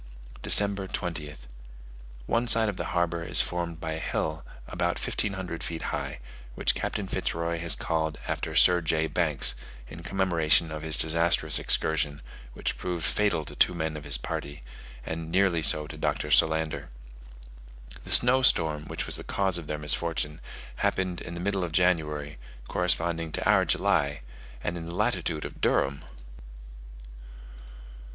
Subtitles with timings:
[0.41, 1.41] December 20th.
[2.25, 6.17] One side of the harbour is formed by a hill about 1500 feet high,
[6.55, 9.05] which Captain Fitz Roy has called after Sir J.
[9.05, 9.53] Banks,
[9.87, 14.63] in commemoration of his disastrous excursion, which proved fatal to two men of his party,
[15.05, 16.31] and nearly so to Dr.
[16.31, 16.89] Solander.
[18.03, 20.41] The snow storm, which was the cause of their misfortune,
[20.77, 24.21] happened in the middle of January, corresponding to our July,
[24.63, 26.03] and in the latitude of Durham!